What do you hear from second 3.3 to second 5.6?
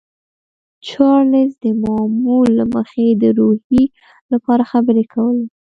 روحیې لپاره خبرې کولې